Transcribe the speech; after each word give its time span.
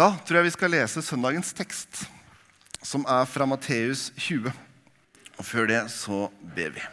Da 0.00 0.14
tror 0.24 0.38
jeg 0.38 0.46
vi 0.46 0.52
skal 0.54 0.70
lese 0.72 1.02
søndagens 1.04 1.50
tekst, 1.52 2.06
som 2.80 3.02
er 3.04 3.26
fra 3.28 3.44
Matteus 3.44 4.06
20. 4.16 4.46
Og 5.36 5.44
før 5.44 5.66
det 5.68 5.80
så 5.92 6.20
ber 6.56 6.70
vi. 6.72 6.84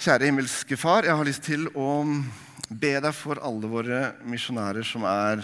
Kjære 0.00 0.30
himmelske 0.30 0.78
Far, 0.80 1.04
jeg 1.04 1.18
har 1.18 1.26
lyst 1.28 1.42
til 1.44 1.66
å 1.76 1.90
be 2.70 2.94
deg 3.04 3.12
for 3.12 3.42
alle 3.44 3.68
våre 3.68 3.98
misjonærer 4.24 4.88
som 4.88 5.04
er 5.10 5.42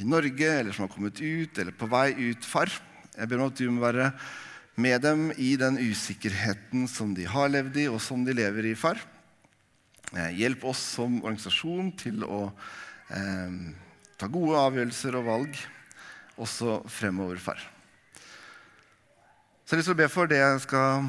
i 0.00 0.06
Norge, 0.08 0.48
eller 0.48 0.72
som 0.72 0.86
har 0.86 0.92
kommet 0.94 1.20
ut, 1.20 1.60
eller 1.60 1.76
på 1.76 1.88
vei 1.92 2.14
ut, 2.16 2.48
far. 2.48 2.72
Jeg 3.18 3.28
ber 3.28 3.42
om 3.42 3.50
at 3.50 3.60
du 3.60 3.66
må 3.68 3.82
være 3.82 4.06
med 4.80 5.04
dem 5.04 5.26
i 5.36 5.50
den 5.60 5.76
usikkerheten 5.82 6.86
som 6.88 7.12
de 7.18 7.26
har 7.28 7.52
levd 7.52 7.76
i, 7.82 7.84
og 7.92 8.00
som 8.00 8.24
de 8.24 8.36
lever 8.38 8.70
i, 8.70 8.72
far. 8.78 9.02
Eh, 10.14 10.32
hjelp 10.38 10.64
oss 10.72 10.80
som 10.94 11.20
organisasjon 11.20 11.92
til 12.00 12.24
å 12.24 12.40
eh, 13.12 13.84
ta 14.18 14.26
gode 14.26 14.58
avgjørelser 14.58 15.14
og 15.20 15.26
valg 15.28 15.58
også 16.38 16.80
fremover, 16.90 17.38
far. 17.38 17.60
Så 19.62 19.74
jeg 19.74 19.76
har 19.76 19.80
lyst 19.82 19.90
til 19.90 19.96
å 19.96 20.00
be 20.00 20.08
for 20.10 20.30
det 20.30 20.40
jeg 20.40 20.62
skal 20.64 21.08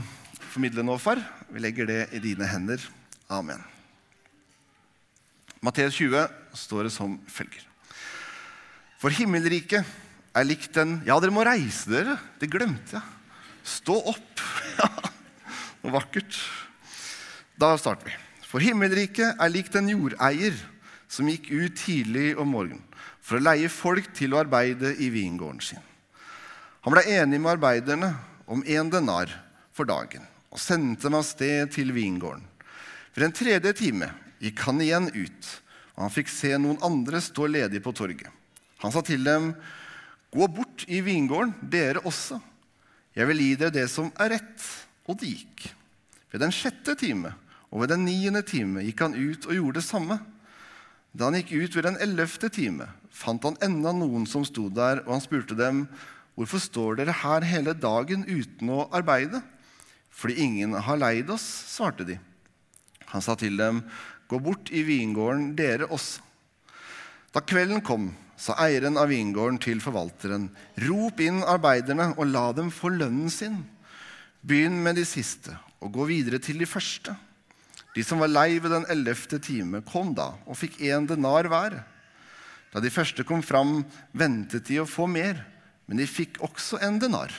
formidle 0.51 0.83
nå, 0.85 0.97
far. 1.01 1.21
Vi 1.49 1.61
legger 1.63 1.89
det 1.89 1.99
i 2.13 2.21
dine 2.21 2.45
hender. 2.49 2.83
Amen. 3.31 3.61
Matteus 5.65 5.97
20 5.97 6.27
står 6.57 6.87
det 6.87 6.93
som 6.93 7.17
følger. 7.29 7.65
For 8.99 9.13
himmelriket 9.15 9.87
er 10.35 10.45
likt 10.45 10.77
en 10.79 10.99
Ja, 11.07 11.17
dere 11.19 11.33
må 11.33 11.45
reise 11.47 11.89
dere. 11.89 12.17
Det 12.39 12.51
glemte 12.51 12.99
jeg. 12.99 13.39
Stå 13.79 13.95
opp. 14.11 14.43
Noe 15.81 15.95
vakkert. 15.95 16.35
Da 17.59 17.73
starter 17.79 18.11
vi. 18.11 18.17
For 18.49 18.63
himmelriket 18.63 19.39
er 19.39 19.53
likt 19.53 19.75
en 19.77 19.89
jordeier 19.91 20.57
som 21.09 21.29
gikk 21.29 21.51
ut 21.53 21.79
tidlig 21.79 22.33
om 22.39 22.49
morgenen 22.53 22.88
for 23.29 23.37
å 23.37 23.45
leie 23.45 23.69
folk 23.69 24.09
til 24.17 24.33
å 24.33 24.41
arbeide 24.41 24.95
i 24.97 25.11
vingården 25.13 25.61
sin. 25.61 25.83
Han 26.81 26.95
ble 26.95 27.03
enig 27.13 27.37
med 27.37 27.51
arbeiderne 27.53 28.09
om 28.49 28.63
én 28.65 28.89
denar 28.89 29.29
for 29.75 29.85
dagen 29.85 30.25
og 30.49 30.57
sendte 30.57 31.05
dem 31.05 31.19
av 31.19 31.27
sted 31.27 31.69
til 31.75 31.93
vingården. 31.93 32.41
For 33.13 33.25
en 33.25 33.35
tredje 33.35 33.75
time 33.77 34.09
gikk 34.41 34.63
han 34.65 34.81
igjen 34.81 35.11
ut, 35.13 35.49
og 35.93 36.07
han 36.07 36.15
fikk 36.15 36.31
se 36.33 36.55
noen 36.57 36.81
andre 36.85 37.21
stå 37.21 37.45
ledige 37.51 37.83
på 37.85 37.93
torget. 37.93 38.31
Han 38.81 38.93
sa 38.95 39.03
til 39.05 39.23
dem, 39.23 39.53
'Gå 40.31 40.47
bort 40.47 40.85
i 40.87 41.01
vingården, 41.01 41.53
dere 41.69 42.01
også.' 42.05 42.41
'Jeg 43.15 43.27
vil 43.27 43.41
gi 43.41 43.55
dere 43.55 43.71
det 43.71 43.89
som 43.89 44.11
er 44.17 44.29
rett.' 44.29 44.85
Og 45.09 45.17
de 45.17 45.25
gikk. 45.25 45.73
Ved 46.31 46.41
den 46.41 46.51
sjette 46.51 46.95
time 46.95 47.33
og 47.71 47.81
ved 47.81 47.89
den 47.89 48.05
niende 48.05 48.41
time 48.41 48.81
gikk 48.85 49.01
han 49.01 49.17
ut 49.17 49.45
og 49.45 49.53
gjorde 49.53 49.79
det 49.81 49.85
samme. 49.85 50.19
Da 51.13 51.25
han 51.25 51.37
gikk 51.37 51.51
ut 51.57 51.75
ved 51.75 51.83
den 51.83 51.97
ellevte 51.97 52.49
time, 52.49 52.85
fant 53.11 53.43
han 53.43 53.57
enda 53.65 53.91
noen 53.95 54.27
som 54.29 54.45
sto 54.47 54.67
der, 54.69 55.03
og 55.05 55.17
han 55.17 55.23
spurte 55.23 55.57
dem, 55.57 55.87
'Hvorfor 56.37 56.59
står 56.63 56.95
dere 56.95 57.11
her 57.11 57.43
hele 57.43 57.73
dagen 57.73 58.23
uten 58.23 58.69
å 58.69 58.87
arbeide?' 58.95 59.43
'Fordi 60.09 60.39
ingen 60.39 60.73
har 60.73 60.97
leid 60.97 61.27
oss', 61.29 61.65
svarte 61.67 62.05
de. 62.05 62.19
Han 63.07 63.21
sa 63.21 63.35
til 63.35 63.57
dem, 63.57 63.83
'Gå 64.29 64.39
bort 64.41 64.71
i 64.71 64.83
vingården, 64.83 65.55
dere 65.55 65.87
også.' 65.87 66.21
Da 67.33 67.41
kvelden 67.41 67.81
kom, 67.81 68.15
sa 68.37 68.55
eieren 68.57 68.97
av 68.97 69.09
vingården 69.09 69.59
til 69.59 69.79
forvalteren, 69.79 70.49
'Rop 70.77 71.19
inn 71.19 71.43
arbeiderne 71.43 72.17
og 72.17 72.27
la 72.27 72.51
dem 72.53 72.71
få 72.71 72.89
lønnen 72.89 73.29
sin.' 73.29 73.65
'Begynn 74.45 74.81
med 74.83 74.95
de 74.95 75.05
siste, 75.05 75.57
og 75.81 75.91
gå 75.91 76.05
videre 76.05 76.39
til 76.39 76.57
de 76.57 76.65
første.' 76.65 77.17
De 77.95 78.03
som 78.03 78.19
var 78.21 78.29
lei 78.29 78.59
ved 78.59 78.71
den 78.71 78.85
ellevte 78.87 79.39
time, 79.41 79.81
kom 79.81 80.13
da 80.15 80.35
og 80.45 80.57
fikk 80.57 80.77
én 80.79 81.07
denar 81.09 81.49
hver. 81.49 81.83
Da 82.73 82.81
de 82.83 82.91
første 82.93 83.25
kom 83.25 83.41
fram, 83.45 83.83
ventet 84.13 84.67
de 84.69 84.79
å 84.81 84.89
få 84.89 85.07
mer, 85.09 85.41
men 85.89 85.97
de 85.97 86.05
fikk 86.09 86.37
også 86.45 86.81
en 86.85 86.99
denar. 87.01 87.33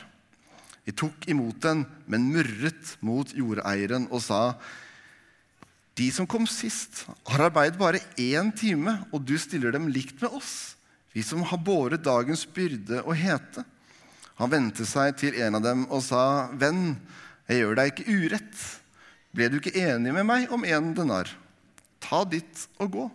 De 0.87 0.95
tok 0.97 1.29
imot 1.31 1.61
den, 1.63 1.85
men 2.11 2.31
murret 2.33 2.97
mot 3.05 3.31
jordeieren 3.37 4.09
og 4.11 4.23
sa:" 4.25 4.59
De 5.95 6.07
som 6.15 6.27
kom 6.27 6.47
sist, 6.49 7.05
har 7.29 7.51
arbeidet 7.51 7.79
bare 7.79 8.01
én 8.17 8.49
time, 8.57 9.05
og 9.13 9.21
du 9.27 9.37
stiller 9.39 9.75
dem 9.75 9.91
likt 9.93 10.23
med 10.23 10.33
oss, 10.33 10.77
vi 11.13 11.23
som 11.23 11.43
har 11.43 11.59
båret 11.61 12.05
dagens 12.07 12.47
byrde 12.47 13.03
og 13.03 13.13
hete. 13.19 13.65
Han 14.41 14.49
vendte 14.49 14.87
seg 14.89 15.19
til 15.21 15.37
en 15.43 15.59
av 15.59 15.63
dem 15.63 15.85
og 15.91 16.01
sa, 16.07 16.49
Venn, 16.57 16.95
jeg 17.51 17.61
gjør 17.61 17.77
deg 17.77 17.91
ikke 17.93 18.15
urett. 18.17 18.63
Ble 19.37 19.51
du 19.51 19.59
ikke 19.59 19.77
enig 19.77 20.15
med 20.15 20.25
meg 20.25 20.55
om 20.55 20.65
en 20.65 20.95
denar? 20.97 21.29
Ta 22.01 22.23
ditt 22.25 22.65
og 22.81 22.95
gå. 22.95 23.07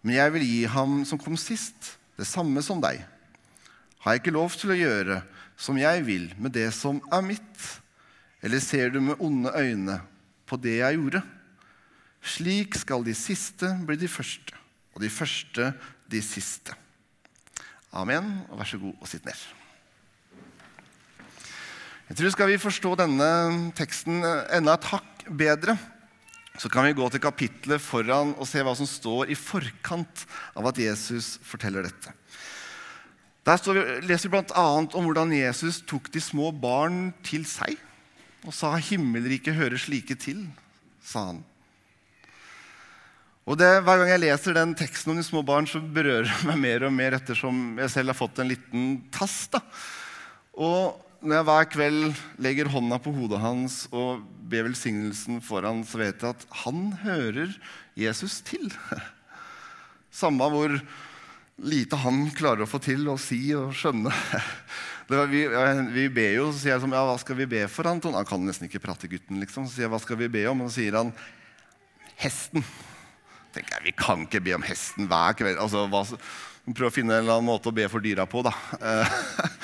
Men 0.00 0.16
jeg 0.16 0.34
vil 0.34 0.46
gi 0.46 0.60
ham 0.72 1.00
som 1.08 1.20
kom 1.20 1.36
sist, 1.40 1.96
det 2.16 2.28
samme 2.28 2.62
som 2.64 2.80
deg. 2.82 3.02
Har 4.00 4.14
jeg 4.14 4.22
ikke 4.22 4.36
lov 4.36 4.54
til 4.56 4.72
å 4.72 4.78
gjøre 4.78 5.20
som 5.60 5.76
jeg 5.76 6.04
vil 6.06 6.30
med 6.40 6.54
det 6.56 6.70
som 6.72 7.02
er 7.12 7.24
mitt? 7.24 7.66
Eller 8.40 8.62
ser 8.64 8.92
du 8.94 9.00
med 9.04 9.20
onde 9.20 9.52
øyne 9.52 9.98
på 10.48 10.56
det 10.56 10.78
jeg 10.80 10.96
gjorde? 10.96 11.20
Slik 12.20 12.76
skal 12.80 13.04
de 13.04 13.16
siste 13.16 13.68
bli 13.84 13.96
de 14.00 14.08
første, 14.08 14.56
og 14.96 15.04
de 15.04 15.12
første 15.12 15.72
de 16.10 16.20
siste. 16.24 16.76
Amen. 17.92 18.40
Og 18.48 18.60
vær 18.60 18.68
så 18.68 18.78
god 18.80 18.94
og 19.00 19.08
sitt 19.10 19.24
ned. 19.26 19.46
Jeg 22.10 22.18
tror 22.18 22.32
Skal 22.34 22.50
vi 22.50 22.58
forstå 22.58 22.94
denne 22.98 23.30
teksten 23.78 24.24
enda 24.50 24.74
et 24.74 24.88
hakk 24.90 25.24
bedre, 25.30 25.76
så 26.60 26.68
kan 26.68 26.84
vi 26.84 26.96
gå 26.96 27.06
til 27.08 27.22
kapittelet 27.24 27.80
foran 27.80 28.34
og 28.36 28.48
se 28.48 28.60
hva 28.60 28.74
som 28.76 28.88
står 28.88 29.32
i 29.32 29.38
forkant 29.38 30.26
av 30.52 30.68
at 30.68 30.80
Jesus 30.82 31.38
forteller 31.46 31.86
dette. 31.88 32.12
Der 33.48 33.62
vi, 33.72 33.84
leser 34.04 34.28
vi 34.28 34.34
bl.a. 34.36 34.66
om 34.84 35.06
hvordan 35.06 35.32
Jesus 35.32 35.80
tok 35.88 36.10
de 36.12 36.20
små 36.20 36.50
barn 36.52 37.14
til 37.24 37.46
seg 37.48 37.78
og 38.44 38.52
sa 38.56 38.74
'Himmelriket 38.76 39.56
hører 39.56 39.80
slike 39.80 40.16
til', 40.16 40.48
sa 41.00 41.32
han. 41.32 41.44
Og 43.48 43.56
det, 43.58 43.82
Hver 43.82 43.98
gang 43.98 44.12
jeg 44.12 44.22
leser 44.22 44.54
den 44.54 44.74
teksten 44.76 45.12
om 45.12 45.16
de 45.16 45.24
små 45.24 45.42
barn, 45.42 45.66
så 45.66 45.80
berører 45.80 46.28
det 46.28 46.48
meg 46.48 46.60
mer 46.60 46.84
og 46.86 46.92
mer 46.92 47.16
ettersom 47.16 47.78
jeg 47.80 47.90
selv 47.90 48.12
har 48.12 48.20
fått 48.20 48.38
en 48.38 48.52
liten 48.52 48.84
tass. 49.10 49.48
da. 49.48 49.60
Og 50.60 51.00
når 51.20 51.36
jeg 51.36 51.46
hver 51.50 51.66
kveld 51.68 52.20
legger 52.40 52.70
hånda 52.72 52.96
på 53.02 53.12
hodet 53.12 53.40
hans 53.42 53.82
og 53.92 54.22
ber 54.50 54.66
velsignelsen 54.70 55.42
for 55.44 55.66
han, 55.68 55.82
så 55.84 56.00
vet 56.00 56.22
jeg 56.24 56.32
at 56.32 56.46
han 56.62 56.90
hører 57.02 57.52
Jesus 57.98 58.40
til. 58.46 58.70
Samme 60.22 60.48
hvor 60.50 60.78
lite 61.60 61.98
han 62.00 62.24
klarer 62.32 62.64
å 62.64 62.70
få 62.70 62.80
til 62.82 63.04
å 63.12 63.18
si 63.20 63.42
og 63.56 63.74
skjønne. 63.76 64.12
Var, 65.10 65.26
vi, 65.26 65.42
vi, 65.90 66.04
ber 66.14 66.36
jo, 66.36 66.44
så 66.52 66.62
sier 66.62 66.76
jeg 66.76 66.82
som, 66.84 66.92
ja, 66.94 67.02
hva 67.02 67.16
skal 67.18 67.36
vi 67.40 67.48
be 67.50 67.64
for 67.66 67.88
han? 67.90 67.98
Han 68.14 68.28
kan 68.28 68.44
nesten 68.46 68.68
ikke 68.68 68.82
prate, 68.84 69.10
gutten. 69.10 69.40
liksom. 69.42 69.66
Så 69.66 69.74
sier 69.74 69.88
jeg, 69.88 69.90
hva 69.90 69.98
skal 69.98 70.20
vi 70.20 70.28
be 70.30 70.44
om? 70.46 70.62
Og 70.62 70.70
så 70.70 70.78
sier 70.78 70.94
han 71.00 71.10
hesten. 72.22 72.62
tenker 73.50 73.74
jeg, 73.74 73.88
Vi 73.88 73.94
kan 73.98 74.22
ikke 74.22 74.42
be 74.46 74.54
om 74.54 74.62
hesten 74.62 75.10
hver 75.10 75.34
kveld. 75.34 75.58
Altså, 75.58 75.88
hva, 75.90 76.04
Prøv 76.70 76.90
å 76.90 76.94
finne 76.94 77.16
en 77.16 77.24
eller 77.24 77.40
annen 77.40 77.50
måte 77.50 77.72
å 77.72 77.74
be 77.74 77.88
for 77.90 78.04
dyra 78.04 78.28
på, 78.30 78.44
da. 78.46 78.54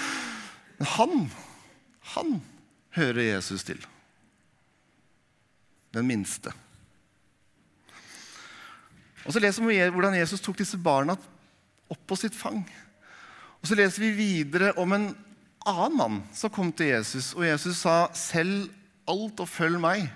Han, 0.97 1.29
han 2.17 2.39
hører 2.97 3.23
Jesus 3.37 3.65
til. 3.67 3.81
Den 5.95 6.09
minste. 6.09 6.53
Og 9.27 9.35
Så 9.35 9.43
leser 9.43 9.65
vi 9.67 9.79
hvordan 9.91 10.17
Jesus 10.19 10.43
tok 10.43 10.59
disse 10.59 10.79
barna 10.79 11.17
opp 11.91 12.03
på 12.07 12.19
sitt 12.19 12.35
fang. 12.35 12.63
Og 13.61 13.69
Så 13.69 13.79
leser 13.79 14.05
vi 14.05 14.15
videre 14.19 14.73
om 14.79 14.93
en 14.93 15.09
annen 15.67 15.99
mann 15.99 16.23
som 16.37 16.53
kom 16.53 16.71
til 16.73 16.93
Jesus, 16.95 17.33
og 17.35 17.47
Jesus 17.47 17.83
sa, 17.83 18.09
'Selg 18.15 18.71
alt 19.09 19.41
og 19.41 19.49
følg 19.49 19.81
meg.' 19.81 20.11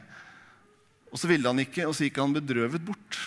Og 1.11 1.19
så 1.19 1.27
ville 1.27 1.49
han 1.49 1.59
ikke, 1.59 1.89
og 1.89 1.95
så 1.95 2.07
gikk 2.07 2.21
han 2.23 2.33
bedrøvet 2.33 2.85
bort. 2.87 3.19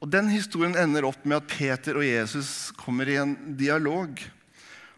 Og 0.00 0.10
Den 0.10 0.28
historien 0.32 0.74
ender 0.74 1.06
opp 1.06 1.24
med 1.24 1.36
at 1.36 1.46
Peter 1.46 1.94
og 1.94 2.06
Jesus 2.06 2.72
kommer 2.76 3.06
i 3.06 3.20
en 3.20 3.36
dialog 3.56 4.18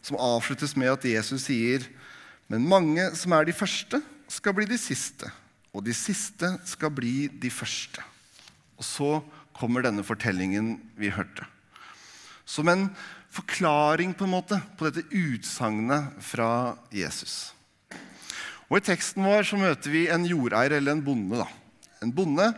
som 0.03 0.17
avsluttes 0.17 0.77
med 0.77 0.89
at 0.95 1.05
Jesus 1.05 1.43
sier, 1.43 1.85
'Men 2.49 2.69
mange 2.69 3.15
som 3.17 3.33
er 3.33 3.45
de 3.45 3.53
første, 3.53 4.03
skal 4.29 4.55
bli 4.55 4.67
de 4.67 4.79
siste.' 4.79 5.31
'Og 5.73 5.85
de 5.85 5.95
siste 5.95 6.59
skal 6.65 6.91
bli 6.91 7.29
de 7.29 7.51
første.' 7.51 8.03
Og 8.79 8.85
så 8.85 9.23
kommer 9.55 9.83
denne 9.83 10.05
fortellingen 10.05 10.81
vi 10.97 11.09
hørte. 11.09 11.47
Som 12.45 12.69
en 12.69 12.91
forklaring 13.31 14.15
på, 14.17 14.25
en 14.25 14.35
måte, 14.35 14.61
på 14.77 14.91
dette 14.91 15.07
utsagnet 15.09 16.13
fra 16.21 16.77
Jesus. 16.93 17.55
Og 18.69 18.81
I 18.81 18.87
teksten 18.93 19.25
vår 19.25 19.45
så 19.45 19.57
møter 19.61 19.93
vi 19.93 20.09
en 20.09 20.25
jordeier 20.25 20.79
eller 20.79 20.97
en 20.97 21.05
bonde. 21.05 21.41
Da. 21.41 21.47
En 22.03 22.13
bonde 22.13 22.49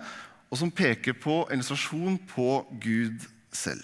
og 0.54 0.60
som 0.60 0.70
peker 0.70 1.16
på 1.19 1.42
en 1.48 1.58
illustrasjon 1.58 2.19
på 2.31 2.48
Gud 2.82 3.26
selv. 3.50 3.82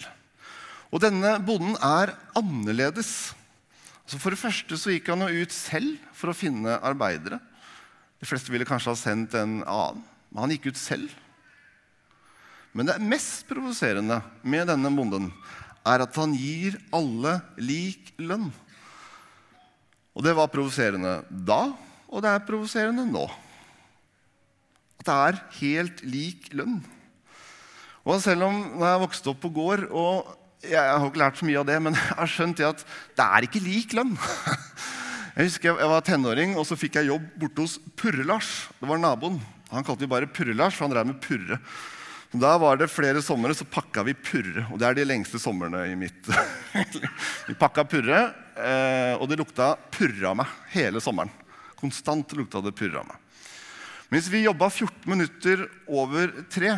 Og 0.94 1.02
Denne 1.02 1.36
bonden 1.42 1.74
er 1.82 2.14
annerledes. 2.38 3.32
Altså 4.10 4.24
for 4.24 4.34
det 4.34 4.40
første 4.42 4.74
så 4.74 4.90
gikk 4.90 5.06
han 5.12 5.22
ut 5.22 5.52
selv 5.54 6.00
for 6.18 6.32
å 6.32 6.34
finne 6.34 6.80
arbeidere. 6.82 7.36
De 8.18 8.26
fleste 8.26 8.50
ville 8.50 8.66
kanskje 8.66 8.90
ha 8.90 8.98
sendt 8.98 9.36
en 9.38 9.60
annen, 9.62 10.00
men 10.32 10.40
han 10.42 10.50
gikk 10.50 10.66
ut 10.72 10.80
selv. 10.80 11.12
Men 12.74 12.90
det 12.90 12.96
mest 13.06 13.46
provoserende 13.46 14.16
med 14.42 14.66
denne 14.66 14.90
bonden 14.96 15.28
er 15.86 16.02
at 16.02 16.18
han 16.18 16.34
gir 16.34 16.80
alle 16.90 17.36
lik 17.62 18.10
lønn. 18.18 18.48
Og 20.18 20.26
det 20.26 20.34
var 20.34 20.50
provoserende 20.50 21.20
da, 21.30 21.60
og 22.10 22.26
det 22.26 22.34
er 22.34 22.44
provoserende 22.50 23.06
nå. 23.06 23.28
At 24.98 25.06
det 25.06 25.18
er 25.28 25.42
helt 25.60 26.02
lik 26.02 26.50
lønn. 26.50 26.80
Og 28.02 28.18
selv 28.26 28.50
om 28.50 28.58
når 28.74 28.88
jeg 28.88 29.04
vokste 29.06 29.30
opp 29.36 29.42
på 29.46 29.54
gård 29.54 29.86
og 29.94 30.34
jeg, 30.64 30.80
har 30.80 31.06
ikke 31.06 31.22
lært 31.22 31.38
så 31.40 31.46
mye 31.48 31.60
av 31.60 31.68
det, 31.68 31.78
men 31.82 31.96
jeg 31.98 32.18
har 32.18 32.32
skjønt 32.32 32.64
at 32.66 32.84
det 33.18 33.26
er 33.26 33.46
ikke 33.46 33.64
lik 33.64 33.96
lønn. 33.96 34.16
Jeg 35.30 35.46
husker 35.46 35.78
jeg 35.78 35.88
var 35.88 36.02
tenåring, 36.04 36.56
og 36.58 36.64
så 36.68 36.76
fikk 36.76 36.96
jeg 36.98 37.06
jobb 37.06 37.22
borte 37.38 37.62
hos 37.62 37.76
Purre-Lars. 37.96 38.48
Det 38.76 38.88
var 38.90 38.98
naboen. 39.00 39.38
Han 39.70 39.86
kalte 39.86 40.02
vi 40.02 40.08
bare 40.10 40.28
Purre-Lars, 40.28 40.74
for 40.74 40.84
han 40.84 40.92
drev 40.92 41.06
med 41.06 41.20
purre. 41.22 41.56
Da 42.42 42.50
var 42.60 42.76
det 42.78 42.90
flere 42.90 43.22
somre 43.24 43.54
så 43.56 43.64
pakka 43.64 44.02
vi 44.06 44.12
purre. 44.18 44.66
Og 44.74 44.82
det 44.82 44.88
er 44.88 44.98
de 44.98 45.06
lengste 45.06 45.40
somrene 45.40 45.84
i 45.88 45.96
mitt 45.98 46.28
Vi 47.48 47.56
pakka 47.58 47.86
purre, 47.88 48.20
eh, 48.58 49.14
og 49.16 49.30
det 49.30 49.38
lukta 49.40 49.72
purre 49.94 50.34
av 50.34 50.36
meg 50.42 50.52
hele 50.74 51.00
sommeren. 51.02 51.32
Konstant 51.78 52.34
lukta 52.36 52.60
det 52.66 52.74
purre 52.76 53.00
av 53.00 53.08
meg. 53.08 53.18
Mens 54.10 54.28
vi 54.30 54.44
jobba 54.44 54.66
14 54.68 55.06
minutter 55.10 55.64
over 55.86 56.34
tre, 56.50 56.74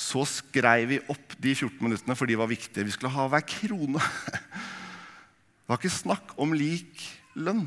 så 0.00 0.22
skrev 0.24 0.86
vi 0.88 0.98
opp 1.12 1.34
de 1.36 1.52
14 1.52 1.76
minuttene, 1.84 2.16
for 2.16 2.28
de 2.30 2.38
var 2.40 2.48
viktige. 2.48 2.86
Vi 2.88 2.94
skulle 2.94 3.12
ha 3.12 3.26
hver 3.28 3.44
krone. 3.44 4.00
Det 4.00 5.68
var 5.68 5.78
ikke 5.78 5.92
snakk 5.92 6.32
om 6.40 6.54
lik 6.56 7.04
lønn. 7.36 7.66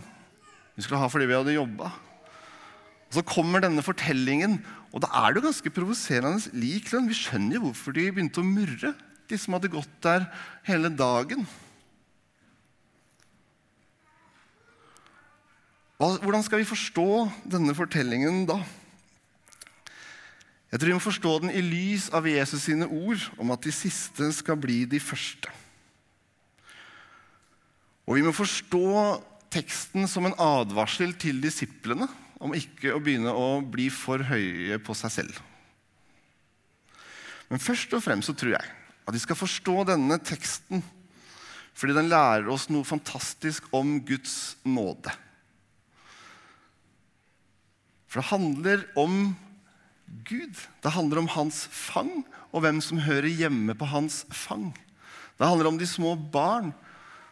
Vi 0.74 0.83
skulle 0.83 1.00
ha 1.00 1.09
fordi 1.12 1.30
vi 1.30 1.38
hadde 1.38 1.53
jobba. 1.53 1.91
Så 3.13 3.21
kommer 3.30 3.62
denne 3.62 3.85
fortellingen, 3.85 4.57
og 4.89 5.03
da 5.06 5.12
er 5.21 5.30
det 5.30 5.44
jo 5.44 5.47
ganske 5.51 5.74
provoserende 5.75 6.57
lik 6.57 6.89
lønn. 6.91 7.12
Vi 7.12 7.19
skjønner 7.21 7.59
jo 7.59 7.68
hvorfor 7.68 7.94
de 7.94 8.09
begynte 8.09 8.41
å 8.41 8.47
murre, 8.47 8.95
de 9.29 9.39
som 9.39 9.53
hadde 9.56 9.71
gått 9.71 9.94
der 10.03 10.25
hele 10.65 10.89
dagen. 10.89 11.45
Hvordan 16.01 16.44
skal 16.44 16.59
vi 16.59 16.68
forstå 16.68 17.07
denne 17.53 17.77
fortellingen 17.77 18.44
da? 18.50 18.57
Jeg 20.74 20.81
tror 20.81 20.90
vi 20.90 20.96
må 20.98 21.04
forstå 21.06 21.31
den 21.44 21.52
i 21.54 21.62
lys 21.62 22.08
av 22.18 22.25
Jesus 22.25 22.64
sine 22.66 22.88
ord 22.90 23.22
om 23.38 23.52
at 23.54 23.62
de 23.62 23.70
siste 23.70 24.25
skal 24.34 24.58
bli 24.58 24.80
de 24.90 24.98
første. 24.98 25.52
Og 28.10 28.18
vi 28.18 28.24
må 28.25 28.34
forstå 28.34 28.88
teksten 29.54 30.10
som 30.10 30.25
en 30.25 30.40
advarsel 30.42 31.14
til 31.22 31.44
disiplene 31.44 32.08
om 32.42 32.58
ikke 32.58 32.90
å 32.96 33.04
begynne 33.06 33.36
å 33.38 33.62
bli 33.62 33.86
for 33.94 34.25
høye 34.25 34.81
på 34.81 34.98
seg 34.98 35.14
selv. 35.14 35.38
Men 37.54 37.62
først 37.62 37.94
og 37.94 38.02
fremst 38.02 38.31
så 38.31 38.34
tror 38.34 38.56
jeg 38.56 38.74
at 39.06 39.14
vi 39.14 39.22
skal 39.22 39.38
forstå 39.38 39.78
denne 39.94 40.18
teksten 40.25 40.81
fordi 41.78 41.94
den 41.94 42.10
lærer 42.10 42.50
oss 42.50 42.66
noe 42.74 42.86
fantastisk 42.86 43.70
om 43.78 44.00
Guds 44.10 44.56
nåde. 44.66 45.14
For 48.10 48.22
det 48.22 48.30
handler 48.34 48.90
om 48.98 49.36
Gud. 50.27 50.56
Det 50.83 50.94
handler 50.94 51.24
om 51.24 51.30
hans 51.33 51.65
fang 51.74 52.21
og 52.54 52.63
hvem 52.63 52.80
som 52.86 53.01
hører 53.01 53.31
hjemme 53.31 53.75
på 53.77 53.88
hans 53.89 54.24
fang. 54.30 54.69
Det 55.39 55.48
handler 55.48 55.71
om 55.71 55.80
de 55.80 55.88
små 55.89 56.13
barn 56.15 56.71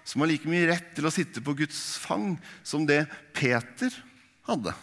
som 0.04 0.24
har 0.24 0.32
like 0.32 0.50
mye 0.50 0.66
rett 0.72 0.94
til 0.98 1.06
å 1.06 1.14
sitte 1.14 1.44
på 1.46 1.54
Guds 1.60 2.00
fang 2.02 2.34
som 2.66 2.88
det 2.90 3.04
Peter 3.38 3.94
hadde. 4.50 4.74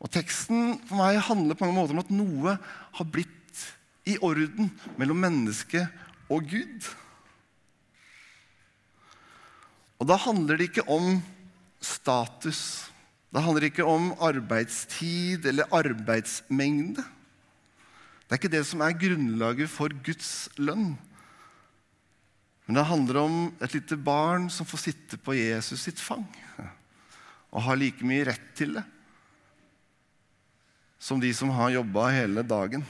Og 0.00 0.08
Teksten 0.14 0.78
for 0.88 1.00
meg 1.02 1.18
handler 1.26 1.58
på 1.58 1.66
mange 1.66 1.80
måter 1.82 1.96
om 1.96 2.04
at 2.04 2.14
noe 2.14 2.56
har 2.96 3.10
blitt 3.12 3.66
i 4.08 4.16
orden 4.24 4.70
mellom 4.96 5.20
menneske 5.20 5.82
og 6.32 6.46
Gud. 6.48 6.86
Og 10.00 10.08
da 10.08 10.16
handler 10.16 10.56
det 10.56 10.70
ikke 10.70 10.86
om 10.88 11.18
status. 11.84 12.89
Det 13.30 13.42
handler 13.44 13.68
ikke 13.68 13.86
om 13.86 14.10
arbeidstid 14.18 15.46
eller 15.46 15.70
arbeidsmengde. 15.74 17.04
Det 18.26 18.34
er 18.34 18.40
ikke 18.40 18.52
det 18.52 18.64
som 18.66 18.82
er 18.82 18.98
grunnlaget 18.98 19.70
for 19.70 19.94
Guds 20.06 20.48
lønn. 20.58 20.96
Men 22.66 22.78
det 22.78 22.86
handler 22.86 23.20
om 23.22 23.36
et 23.62 23.74
lite 23.74 23.98
barn 23.98 24.50
som 24.50 24.66
får 24.66 24.84
sitte 24.84 25.18
på 25.18 25.34
Jesus 25.38 25.86
sitt 25.86 25.98
fang 26.02 26.26
og 27.50 27.64
har 27.66 27.78
like 27.78 28.06
mye 28.06 28.28
rett 28.28 28.50
til 28.54 28.76
det 28.78 28.84
som 31.00 31.20
de 31.20 31.30
som 31.34 31.50
har 31.56 31.72
jobba 31.72 32.10
hele 32.12 32.44
dagen. 32.44 32.84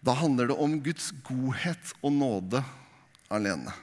Da 0.00 0.14
handler 0.16 0.48
det 0.48 0.58
om 0.58 0.78
Guds 0.82 1.10
godhet 1.26 1.92
og 2.00 2.14
nåde 2.14 2.62
alene. 3.28 3.74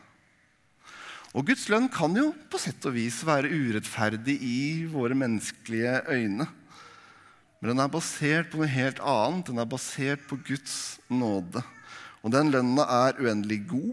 Og 1.38 1.46
Guds 1.46 1.68
lønn 1.70 1.90
kan 1.94 2.16
jo 2.18 2.32
på 2.50 2.58
sett 2.62 2.86
og 2.90 2.96
vis 2.96 3.20
være 3.28 3.52
urettferdig 3.52 4.40
i 4.42 4.62
våre 4.90 5.18
menneskelige 5.18 6.00
øyne. 6.10 6.48
Men 7.60 7.74
den 7.74 7.84
er 7.84 7.92
basert 7.92 8.50
på 8.50 8.62
noe 8.62 8.72
helt 8.72 9.02
annet. 9.04 9.50
Den 9.52 9.62
er 9.62 9.70
basert 9.70 10.24
på 10.30 10.40
Guds 10.48 10.98
nåde. 11.12 11.62
Og 12.24 12.34
den 12.34 12.50
lønna 12.54 12.86
er 13.06 13.20
uendelig 13.22 13.62
god. 13.70 13.92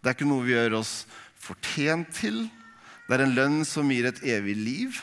Det 0.00 0.08
er 0.08 0.16
ikke 0.16 0.30
noe 0.30 0.46
vi 0.46 0.54
gjør 0.54 0.78
oss 0.80 0.94
fortjent 1.40 2.08
til. 2.16 2.46
Det 3.06 3.18
er 3.18 3.26
en 3.26 3.36
lønn 3.36 3.60
som 3.68 3.90
gir 3.92 4.08
et 4.08 4.22
evig 4.24 4.56
liv. 4.56 5.00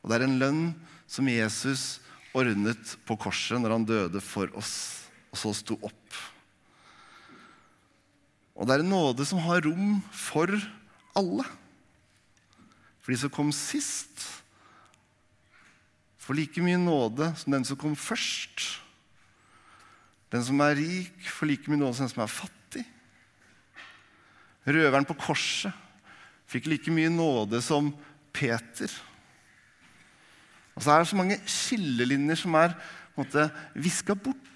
Og 0.00 0.10
det 0.10 0.20
er 0.20 0.26
en 0.28 0.38
lønn 0.40 0.62
som 1.10 1.28
Jesus 1.28 1.98
ordnet 2.36 2.96
på 3.04 3.16
korset 3.18 3.60
når 3.60 3.74
han 3.74 3.86
døde 3.88 4.22
for 4.22 4.50
oss, 4.56 4.72
og 5.34 5.40
så 5.42 5.52
sto 5.58 5.76
opp. 5.82 6.09
Og 8.60 8.68
det 8.68 8.76
er 8.76 8.84
en 8.84 8.92
nåde 8.92 9.24
som 9.24 9.40
har 9.40 9.64
rom 9.64 10.02
for 10.12 10.52
alle. 11.16 11.46
For 13.00 13.14
de 13.14 13.16
som 13.22 13.32
kom 13.32 13.48
sist, 13.56 14.26
får 16.20 16.36
like 16.36 16.62
mye 16.62 16.78
nåde 16.78 17.30
som 17.40 17.56
den 17.56 17.64
som 17.64 17.78
kom 17.80 17.96
først. 17.96 18.66
Den 20.30 20.44
som 20.44 20.60
er 20.60 20.76
rik, 20.76 21.16
får 21.24 21.48
like 21.48 21.72
mye 21.72 21.80
nåde 21.80 21.96
som 21.96 22.04
den 22.04 22.12
som 22.12 22.24
er 22.26 22.34
fattig. 22.34 22.84
Røveren 24.68 25.08
på 25.08 25.16
korset 25.18 25.72
fikk 26.50 26.68
like 26.68 26.92
mye 26.92 27.08
nåde 27.10 27.62
som 27.64 27.88
Peter. 28.36 28.92
Og 30.76 30.84
så 30.84 30.92
er 30.92 31.00
det 31.00 31.10
så 31.10 31.18
mange 31.18 31.40
skillelinjer 31.48 32.38
som 32.44 32.60
er 32.60 32.76
viska 33.72 34.14
bort. 34.14 34.49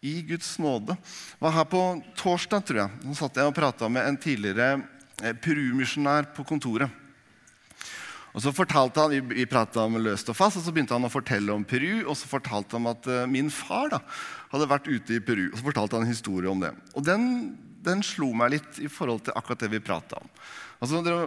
I 0.00 0.22
Guds 0.22 0.58
nåde. 0.58 0.96
var 1.38 1.50
her 1.50 1.66
på 1.66 1.82
torsdag, 2.16 2.64
tror 2.64 2.80
jeg. 2.84 3.02
Nå 3.02 3.16
satt 3.18 3.36
jeg 3.38 3.50
og 3.50 3.56
prata 3.56 3.88
med 3.90 4.06
en 4.06 4.18
tidligere 4.20 4.82
eh, 5.22 5.34
Peru-misjonær 5.34 6.30
på 6.36 6.46
kontoret. 6.46 6.90
Og 8.36 8.42
så 8.44 8.52
fortalte 8.54 9.02
han, 9.02 9.30
Vi 9.32 9.46
prata 9.50 9.82
om 9.88 9.98
løst 9.98 10.28
og 10.30 10.36
fast, 10.36 10.60
og 10.60 10.62
så 10.62 10.72
begynte 10.74 10.94
han 10.94 11.06
å 11.06 11.10
fortelle 11.10 11.50
om 11.54 11.64
Peru. 11.66 12.04
Og 12.06 12.14
så 12.18 12.28
fortalte 12.30 12.78
han 12.78 12.86
at 12.90 13.08
uh, 13.10 13.24
min 13.26 13.50
far 13.50 13.90
da, 13.96 14.02
hadde 14.52 14.68
vært 14.70 14.90
ute 14.90 15.16
i 15.16 15.22
Peru. 15.24 15.48
Og 15.48 15.58
så 15.58 15.64
fortalte 15.66 15.98
han 15.98 16.06
en 16.06 16.12
historie 16.12 16.50
om 16.50 16.60
det. 16.62 16.70
Og 16.94 17.02
den, 17.02 17.24
den 17.82 18.04
slo 18.06 18.30
meg 18.36 18.54
litt 18.54 18.78
i 18.84 18.90
forhold 18.92 19.24
til 19.26 19.34
akkurat 19.34 19.64
det 19.64 19.72
vi 19.72 19.82
prata 19.82 20.20
om. 20.20 20.30
Altså, 20.78 21.24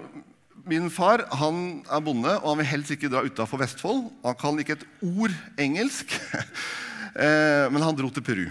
min 0.69 0.87
far 0.93 1.25
han 1.41 1.81
er 1.89 2.05
bonde, 2.05 2.37
og 2.37 2.53
han 2.53 2.61
vil 2.61 2.71
helst 2.77 2.95
ikke 2.95 3.11
dra 3.11 3.25
utafor 3.25 3.59
Vestfold. 3.59 4.05
Han 4.23 4.39
kan 4.39 4.61
ikke 4.61 4.77
et 4.79 4.87
ord 5.09 5.35
engelsk. 5.59 6.15
Eh, 7.11 7.67
men 7.71 7.83
han 7.83 7.95
dro 7.97 8.07
til 8.13 8.23
Peru 8.23 8.45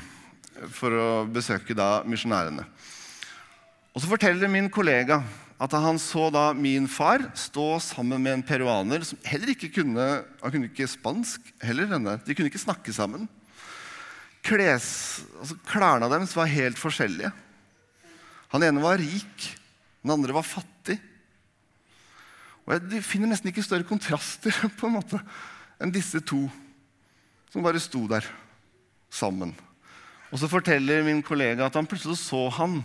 for 0.75 0.93
å 0.93 1.11
besøke 1.33 1.77
da 1.77 2.03
misjonærene. 2.05 2.67
Og 3.95 4.03
Så 4.03 4.11
forteller 4.11 4.51
min 4.53 4.69
kollega 4.71 5.23
at 5.61 5.73
han 5.77 5.99
så 6.01 6.31
da 6.33 6.51
min 6.57 6.87
far 6.89 7.25
stå 7.37 7.81
sammen 7.85 8.21
med 8.23 8.33
en 8.39 8.45
peruaner 8.45 9.05
som 9.05 9.19
heller 9.29 9.53
ikke 9.53 9.73
kunne 9.81 10.07
han 10.25 10.53
kunne 10.53 10.71
ikke 10.71 10.89
spansk. 10.89 11.41
heller 11.61 11.89
De 12.25 12.35
kunne 12.35 12.49
ikke 12.49 12.61
snakke 12.61 12.93
sammen. 12.93 13.29
Kles, 14.43 15.21
altså 15.39 15.57
Klærne 15.69 16.09
deres 16.09 16.37
var 16.37 16.49
helt 16.49 16.79
forskjellige. 16.81 17.33
Han 18.53 18.63
ene 18.63 18.81
var 18.83 18.99
rik, 18.99 19.51
den 20.03 20.13
andre 20.13 20.33
var 20.33 20.43
fattig. 20.43 20.99
Og 22.65 22.73
jeg 22.77 23.05
finner 23.05 23.29
nesten 23.29 23.51
ikke 23.51 23.65
større 23.65 23.85
kontraster 23.85 24.53
på 24.79 24.89
en 24.89 24.97
måte 24.97 25.21
enn 25.81 25.93
disse 25.93 26.21
to 26.21 26.45
som 27.51 27.65
bare 27.65 27.81
sto 27.83 28.05
der 28.09 28.25
sammen. 29.11 29.53
Og 30.31 30.39
så 30.39 30.51
forteller 30.51 31.03
min 31.07 31.25
kollega 31.27 31.67
at 31.67 31.77
han 31.77 31.89
plutselig 31.91 32.21
så 32.23 32.47
han 32.55 32.79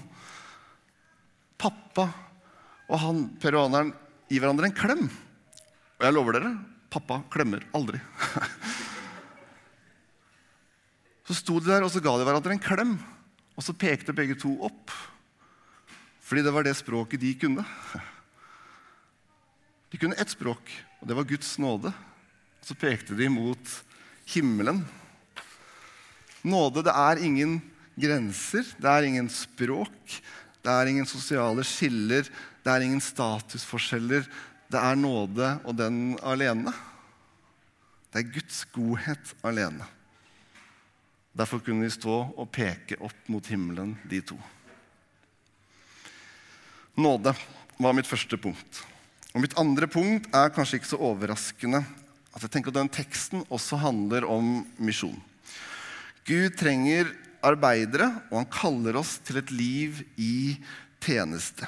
pappa 1.62 2.10
og 2.90 3.02
han 3.02 3.22
peruaneren 3.42 3.94
gi 4.30 4.40
hverandre 4.42 4.70
en 4.70 4.78
klem. 4.78 5.06
Og 5.98 6.06
jeg 6.06 6.16
lover 6.16 6.38
dere 6.38 6.54
pappa 6.96 7.20
klemmer 7.34 7.66
aldri. 7.76 8.00
så 11.28 11.38
sto 11.38 11.60
de 11.60 11.72
der 11.72 11.86
og 11.86 11.92
så 11.94 12.02
ga 12.04 12.16
de 12.18 12.28
hverandre 12.28 12.56
en 12.56 12.62
klem, 12.62 12.96
og 13.56 13.66
så 13.66 13.76
pekte 13.76 14.16
begge 14.16 14.38
to 14.40 14.54
opp. 14.66 14.94
Fordi 16.26 16.44
det 16.46 16.54
var 16.54 16.66
det 16.66 16.76
språket 16.78 17.22
de 17.22 17.34
kunne. 17.38 17.66
De 19.92 20.00
kunne 20.02 20.18
ett 20.20 20.34
språk, 20.34 20.72
og 21.00 21.10
det 21.10 21.18
var 21.18 21.30
Guds 21.30 21.58
nåde. 21.62 21.92
Så 22.66 22.78
pekte 22.78 23.18
de 23.18 23.30
mot 23.30 23.76
himmelen. 24.34 24.82
Nåde 26.46 26.84
det 26.86 26.94
er 26.94 27.22
ingen 27.26 27.58
grenser, 27.98 28.68
det 28.78 28.92
er 28.92 29.08
ingen 29.08 29.30
språk, 29.34 30.20
det 30.62 30.74
er 30.74 30.92
ingen 30.92 31.08
sosiale 31.10 31.64
skiller, 31.66 32.28
det 32.66 32.74
er 32.74 32.86
ingen 32.86 33.02
statusforskjeller. 33.02 34.26
Det 34.70 34.82
er 34.82 34.98
nåde 34.98 35.52
og 35.64 35.76
den 35.78 36.16
alene. 36.26 36.74
Det 38.10 38.24
er 38.24 38.32
Guds 38.34 38.64
godhet 38.74 39.36
alene. 39.46 39.86
Derfor 41.36 41.62
kunne 41.62 41.86
vi 41.86 41.94
stå 41.94 42.16
og 42.32 42.50
peke 42.56 42.98
opp 43.04 43.30
mot 43.30 43.46
himmelen, 43.52 43.94
de 44.10 44.22
to. 44.26 44.38
Nåde 46.96 47.36
var 47.78 47.94
mitt 47.94 48.08
første 48.08 48.40
punkt. 48.40 48.82
Og 49.36 49.44
Mitt 49.44 49.58
andre 49.60 49.88
punkt 49.92 50.30
er 50.32 50.54
kanskje 50.56 50.80
ikke 50.80 50.94
så 50.94 51.02
overraskende. 51.04 51.84
at 52.36 52.42
jeg 52.42 52.52
tenker 52.52 52.70
at 52.70 52.76
Den 52.76 52.90
teksten 52.90 53.46
også 53.50 53.78
handler 53.78 54.26
om 54.26 54.66
misjon. 54.78 55.22
Gud 56.26 56.56
trenger 56.58 57.12
arbeidere, 57.46 58.10
og 58.32 58.40
han 58.42 58.50
kaller 58.50 58.98
oss 58.98 59.20
til 59.26 59.38
et 59.42 59.52
liv 59.54 60.02
i 60.18 60.58
tjeneste. 61.04 61.68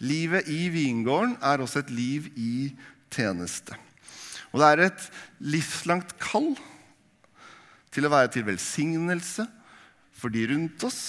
Livet 0.00 0.48
i 0.48 0.70
vingården 0.72 1.36
er 1.44 1.60
også 1.60 1.82
et 1.82 1.92
liv 1.92 2.30
i 2.40 2.70
tjeneste. 3.12 3.76
Og 4.50 4.62
det 4.62 4.68
er 4.70 4.84
et 4.86 5.08
livslangt 5.44 6.16
kall 6.22 6.54
til 7.92 8.06
å 8.06 8.12
være 8.12 8.32
til 8.32 8.46
velsignelse 8.48 9.44
for 10.16 10.32
de 10.32 10.46
rundt 10.50 10.86
oss 10.88 11.02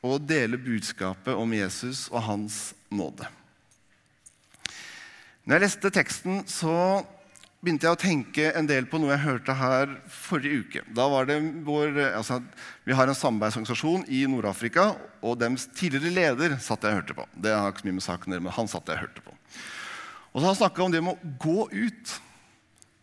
og 0.00 0.24
dele 0.24 0.56
budskapet 0.60 1.36
om 1.36 1.52
Jesus 1.52 2.06
og 2.08 2.24
hans 2.24 2.58
nåde. 2.88 3.28
Når 5.44 5.56
jeg 5.56 5.64
leste 5.66 5.92
teksten, 5.92 6.42
så 6.48 6.72
begynte 7.60 7.84
jeg 7.84 7.92
å 7.92 8.00
tenke 8.00 8.46
en 8.56 8.68
del 8.68 8.86
på 8.88 8.98
noe 9.00 9.12
jeg 9.12 9.24
hørte 9.26 9.54
her 9.56 9.90
forrige 10.08 10.62
uke. 10.62 10.82
Da 10.96 11.04
var 11.12 11.28
det 11.28 11.36
vår, 11.66 11.98
altså, 12.16 12.40
Vi 12.88 12.96
har 12.96 13.08
en 13.08 13.16
samarbeidsorganisasjon 13.16 14.06
i 14.08 14.22
Nord-Afrika, 14.30 14.94
og 15.20 15.36
deres 15.42 15.66
tidligere 15.76 16.14
leder 16.14 16.56
satt 16.56 16.86
jeg 16.86 16.94
og 16.94 17.02
hørte 17.02 17.18
på. 17.18 17.26
Det 17.36 17.52
har 17.52 17.68
ikke 17.68 17.84
så 17.84 17.90
mye 17.90 17.98
med 17.98 18.06
saken 18.06 18.38
men 18.38 18.56
han 18.56 18.70
satt 18.70 18.88
jeg 18.88 18.96
og 18.96 19.04
hørte 19.04 19.26
på. 19.26 19.36
Og 20.30 20.40
så 20.40 20.44
har 20.46 20.52
Han 20.54 20.60
snakka 20.62 20.82
om 20.84 20.92
det 20.92 21.02
med 21.04 21.14
å 21.18 21.36
gå 21.42 21.68
ut. 21.68 22.16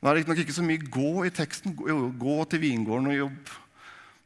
Nå 0.02 0.10
er 0.10 0.16
det 0.16 0.28
nok 0.30 0.42
ikke 0.42 0.58
så 0.58 0.66
mye 0.66 0.82
'gå' 0.82 1.28
i 1.28 1.30
teksten. 1.30 1.76
Gå, 1.76 2.14
gå 2.18 2.50
til 2.50 2.60
vingården 2.60 3.08
og 3.08 3.18
jobb. 3.18 3.50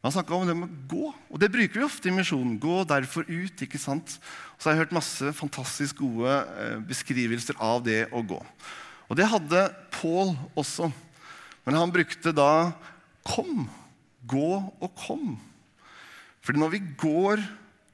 Men 0.02 0.12
Han 0.12 0.12
snakka 0.12 0.34
om 0.34 0.48
det 0.48 0.56
med 0.56 0.70
å 0.70 0.88
gå, 0.88 1.14
og 1.30 1.40
det 1.40 1.52
bruker 1.52 1.80
vi 1.80 1.86
ofte 1.86 2.08
i 2.08 2.12
misjonen. 2.12 2.60
Gå 2.60 2.88
derfor 2.88 3.26
ut. 3.28 3.62
ikke 3.62 3.78
sant? 3.78 4.20
Og 4.56 4.62
så 4.62 4.70
har 4.70 4.76
jeg 4.76 4.86
hørt 4.86 4.96
masse 4.98 5.34
fantastisk 5.34 5.98
gode 5.98 6.30
eh, 6.58 6.80
beskrivelser 6.80 7.56
av 7.60 7.84
det 7.84 8.08
å 8.12 8.24
gå. 8.24 8.40
Og 9.12 9.18
det 9.20 9.28
hadde 9.28 9.66
Paul 9.92 10.38
også. 10.56 10.88
Men 11.68 11.76
han 11.76 11.92
brukte 11.92 12.32
da 12.32 12.72
'kom'. 13.28 13.68
Gå 14.26 14.74
og 14.80 14.96
kom. 14.96 15.40
Fordi 16.42 16.60
når 16.60 16.70
vi 16.70 16.80
går 16.98 17.42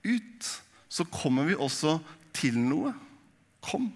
ut, 0.05 0.61
så 0.89 1.03
kommer 1.03 1.43
vi 1.45 1.55
også 1.55 1.99
til 2.33 2.57
noe. 2.59 2.93
Kom. 3.61 3.93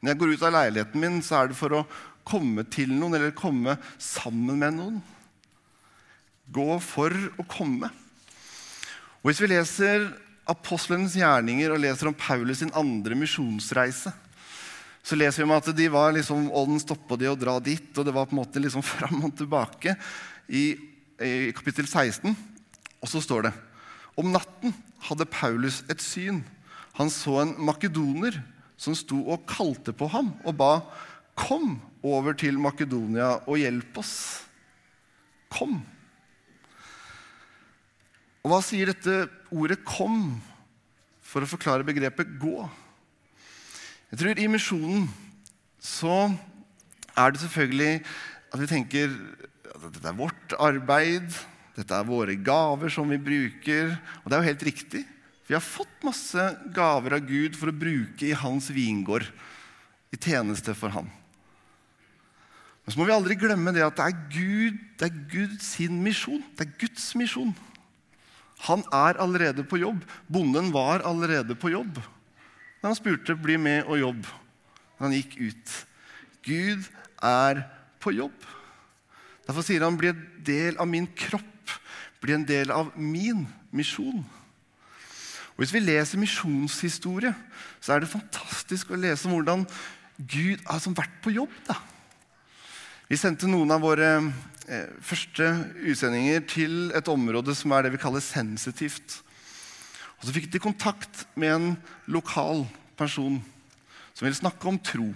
Når 0.00 0.10
jeg 0.10 0.18
går 0.18 0.32
ut 0.32 0.42
av 0.42 0.52
leiligheten 0.52 1.00
min, 1.00 1.22
så 1.22 1.36
er 1.36 1.48
det 1.48 1.56
for 1.56 1.68
å 1.68 1.86
komme 2.24 2.64
til 2.64 2.88
noen 2.88 3.14
eller 3.14 3.30
komme 3.30 3.78
sammen 3.98 4.58
med 4.58 4.74
noen. 4.74 5.02
Gå 6.50 6.80
for 6.80 7.10
å 7.38 7.46
komme. 7.46 7.90
Og 9.22 9.30
Hvis 9.30 9.40
vi 9.40 9.46
leser 9.46 10.12
apostlenes 10.46 11.14
gjerninger 11.16 11.72
og 11.72 11.80
leser 11.80 12.08
om 12.08 12.14
Paulus 12.14 12.58
sin 12.58 12.74
andre 12.74 13.14
misjonsreise, 13.14 14.12
så 15.04 15.18
leser 15.18 15.42
vi 15.42 15.46
om 15.46 15.52
at 15.52 15.68
de 15.76 15.86
var 15.92 16.14
liksom, 16.16 16.48
ånden 16.48 16.80
stoppa 16.80 17.18
de 17.20 17.28
å 17.28 17.36
dra 17.36 17.58
dit, 17.60 17.90
og 17.92 18.06
det 18.06 18.14
var 18.16 18.24
på 18.28 18.32
en 18.32 18.40
måte 18.40 18.62
liksom 18.62 18.84
fram 18.94 19.20
og 19.26 19.36
tilbake 19.36 19.96
i, 20.48 20.64
i 21.20 21.52
kapittel 21.56 21.86
16. 21.86 22.32
Og 23.04 23.10
så 23.10 23.20
står 23.20 23.48
det 23.48 23.54
om 24.16 24.30
natten 24.32 24.72
hadde 25.08 25.26
Paulus 25.28 25.82
et 25.92 26.00
syn. 26.00 26.40
Han 26.96 27.10
så 27.12 27.40
en 27.42 27.56
makedoner 27.66 28.38
som 28.80 28.94
sto 28.96 29.18
og 29.28 29.44
kalte 29.50 29.92
på 29.94 30.08
ham 30.12 30.32
og 30.44 30.56
ba, 30.56 30.72
'Kom 31.34 31.80
over 32.02 32.32
til 32.32 32.60
Makedonia 32.62 33.42
og 33.50 33.58
hjelp 33.58 33.98
oss.' 33.98 34.46
Kom. 35.50 35.82
Og 38.44 38.50
hva 38.52 38.60
sier 38.62 38.86
dette 38.86 39.28
ordet 39.50 39.82
'kom' 39.82 40.38
for 41.20 41.42
å 41.42 41.50
forklare 41.50 41.82
begrepet 41.82 42.38
'gå'? 42.38 42.83
Jeg 44.14 44.20
tror 44.20 44.38
I 44.38 44.44
misjonen 44.46 45.06
så 45.82 46.16
er 47.18 47.32
det 47.34 47.40
selvfølgelig 47.42 47.94
at 48.54 48.60
vi 48.60 48.68
tenker 48.70 49.16
at 49.72 49.88
dette 49.88 50.06
er 50.06 50.14
vårt 50.14 50.54
arbeid, 50.62 51.34
dette 51.74 51.98
er 51.98 52.06
våre 52.06 52.36
gaver 52.38 52.94
som 52.94 53.10
vi 53.10 53.18
bruker. 53.18 53.90
Og 54.22 54.30
det 54.30 54.36
er 54.36 54.44
jo 54.44 54.50
helt 54.52 54.64
riktig. 54.70 55.02
Vi 55.50 55.56
har 55.58 55.66
fått 55.66 56.06
masse 56.06 56.46
gaver 56.78 57.18
av 57.18 57.26
Gud 57.26 57.58
for 57.58 57.74
å 57.74 57.74
bruke 57.74 58.30
i 58.30 58.38
hans 58.38 58.70
vingård, 58.70 59.26
i 60.14 60.22
tjeneste 60.22 60.78
for 60.78 60.94
han. 60.94 61.10
Men 62.86 62.94
så 62.94 63.02
må 63.02 63.10
vi 63.10 63.18
aldri 63.18 63.40
glemme 63.42 63.74
det 63.74 63.82
at 63.82 63.98
det 63.98 64.06
er 64.12 64.24
Gud, 64.30 64.82
det 64.94 65.10
er 65.10 65.22
Guds 65.34 65.74
misjon. 65.90 66.46
Det 66.54 66.68
er 66.68 66.76
Guds 66.86 67.10
misjon. 67.18 67.50
Han 68.70 68.86
er 68.94 69.18
allerede 69.18 69.66
på 69.66 69.82
jobb. 69.82 70.06
Bonden 70.30 70.70
var 70.70 71.02
allerede 71.02 71.58
på 71.58 71.74
jobb 71.74 71.98
da 72.84 72.90
han 72.92 72.98
spurte 72.98 73.32
'bli 73.32 73.56
med 73.56 73.86
og 73.88 73.96
jobb'. 73.96 74.26
Han 75.00 75.12
gikk 75.16 75.38
ut. 75.40 75.70
Gud 76.44 76.84
er 77.22 77.62
på 77.96 78.12
jobb. 78.12 78.36
Derfor 79.46 79.64
sier 79.64 79.80
han 79.80 79.96
'bli 79.96 80.10
en 80.12 80.26
del 80.44 80.76
av 80.76 80.86
min 80.86 81.06
kropp', 81.06 81.80
'bli 82.20 82.34
en 82.34 82.44
del 82.44 82.70
av 82.70 82.92
min 82.98 83.48
misjon'. 83.72 84.20
Og 84.20 85.56
Hvis 85.56 85.72
vi 85.72 85.80
leser 85.80 86.18
misjonshistorie, 86.18 87.34
så 87.80 87.94
er 87.94 88.00
det 88.00 88.12
fantastisk 88.12 88.90
å 88.90 89.00
lese 89.00 89.24
om 89.28 89.32
hvordan 89.32 89.66
Gud 90.18 90.60
har 90.66 90.74
altså 90.74 90.92
vært 90.92 91.22
på 91.22 91.32
jobb. 91.32 91.52
da. 91.66 91.80
Vi 93.08 93.16
sendte 93.16 93.48
noen 93.48 93.70
av 93.70 93.80
våre 93.80 94.32
eh, 94.68 94.88
første 95.00 95.72
utsendinger 95.80 96.40
til 96.40 96.92
et 96.92 97.08
område 97.08 97.54
som 97.54 97.72
er 97.72 97.82
det 97.82 97.92
vi 97.92 98.02
kaller 98.02 98.20
sensitivt. 98.20 99.23
Og 100.24 100.30
Så 100.30 100.38
fikk 100.38 100.46
de 100.54 100.60
kontakt 100.62 101.26
med 101.36 101.50
en 101.52 101.64
lokal 102.08 102.62
person 102.96 103.34
som 104.14 104.24
ville 104.24 104.38
snakke 104.38 104.70
om 104.70 104.78
tro, 104.80 105.10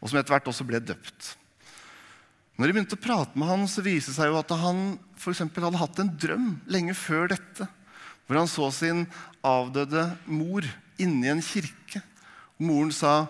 og 0.00 0.08
som 0.08 0.16
etter 0.16 0.32
hvert 0.32 0.48
også 0.48 0.64
ble 0.64 0.80
døpt. 0.80 1.34
Når 2.56 2.64
de 2.64 2.72
begynte 2.72 2.96
å 2.96 3.02
prate 3.04 3.36
med 3.36 3.50
han, 3.50 3.66
så 3.68 3.84
viste 3.84 4.14
det 4.14 4.16
seg 4.16 4.32
jo 4.32 4.38
at 4.40 4.56
han 4.56 4.96
for 5.20 5.36
hadde 5.36 5.82
hatt 5.82 6.00
en 6.00 6.14
drøm 6.16 6.48
lenge 6.64 6.96
før 6.96 7.28
dette, 7.34 7.68
hvor 8.24 8.40
han 8.40 8.48
så 8.48 8.70
sin 8.72 9.04
avdøde 9.44 10.08
mor 10.24 10.64
inni 10.96 11.28
en 11.28 11.44
kirke. 11.44 12.00
Moren 12.56 12.96
sa, 12.96 13.28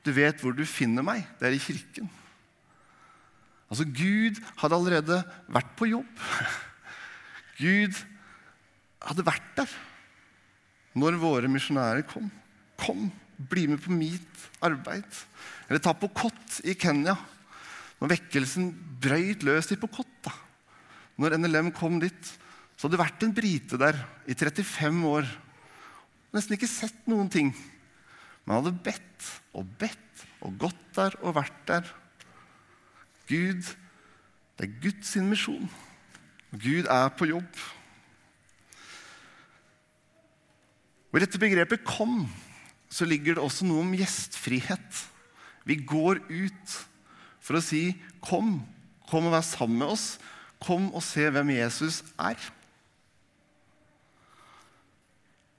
'Du 0.00 0.12
vet 0.12 0.40
hvor 0.40 0.56
du 0.56 0.64
finner 0.64 1.04
meg. 1.04 1.28
Det 1.36 1.48
er 1.48 1.52
i 1.52 1.60
kirken.' 1.60 2.08
Altså, 3.68 3.84
Gud 3.84 4.40
hadde 4.56 4.74
allerede 4.74 5.24
vært 5.48 5.76
på 5.76 5.92
jobb. 5.92 6.08
Gud 7.60 7.92
hadde 9.04 9.26
vært 9.26 9.52
der 9.56 9.68
når 10.98 11.18
våre 11.22 11.50
misjonærer 11.50 12.06
kom. 12.08 12.30
Kom, 12.80 13.08
bli 13.36 13.66
med 13.70 13.82
på 13.82 13.92
mitt 13.94 14.48
arbeid. 14.64 15.06
Eller 15.68 15.82
ta 15.82 15.94
på 15.96 16.10
kott 16.14 16.60
i 16.66 16.76
Kenya. 16.78 17.16
Når 18.00 18.14
vekkelsen 18.16 18.70
brøyt 19.02 19.44
løs 19.46 19.70
i 19.72 19.78
Pokot, 19.80 20.10
da. 20.26 20.32
når 21.16 21.38
NLM 21.38 21.70
kom 21.74 22.00
dit, 22.02 22.30
så 22.74 22.86
hadde 22.86 22.96
det 22.96 23.04
vært 23.04 23.24
en 23.24 23.34
brite 23.34 23.78
der 23.80 23.98
i 24.26 24.34
35 24.34 25.04
år. 25.08 25.28
Nesten 26.34 26.56
ikke 26.56 26.70
sett 26.70 27.06
noen 27.10 27.30
ting. 27.30 27.52
Men 28.44 28.58
hadde 28.58 28.74
bedt 28.84 29.28
og 29.54 29.68
bedt 29.80 30.24
og 30.44 30.58
gått 30.66 30.82
der 30.98 31.16
og 31.22 31.38
vært 31.38 31.62
der. 31.70 31.86
Gud, 33.30 33.62
det 34.58 34.66
er 34.66 34.74
Guds 34.82 35.14
misjon. 35.24 35.70
Gud 36.52 36.90
er 36.90 37.08
på 37.16 37.30
jobb. 37.30 37.62
Og 41.14 41.20
I 41.20 41.22
dette 41.22 41.38
begrepet 41.38 41.84
'kom' 41.86 42.26
så 42.90 43.06
ligger 43.06 43.36
det 43.36 43.42
også 43.42 43.62
noe 43.68 43.84
om 43.84 43.92
gjestfrihet. 43.94 44.96
Vi 45.62 45.76
går 45.86 46.18
ut 46.26 46.74
for 47.38 47.54
å 47.54 47.62
si 47.62 47.94
'kom'. 48.18 48.66
Kom 49.06 49.26
og 49.26 49.32
vær 49.32 49.46
sammen 49.46 49.78
med 49.78 49.94
oss. 49.94 50.18
Kom 50.58 50.90
og 50.92 51.02
se 51.06 51.30
hvem 51.30 51.54
Jesus 51.54 52.02
er. 52.18 52.34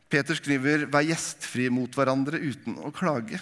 Peter 0.09 0.35
skriver 0.35 0.91
'vær 0.91 1.07
gjestfrie 1.07 1.71
mot 1.71 1.89
hverandre 1.89 2.35
uten 2.35 2.75
å 2.75 2.91
klage'. 2.91 3.39